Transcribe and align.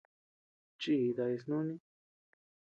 Chii 0.79 1.13
daya 1.17 1.37
snuni. 1.43 1.75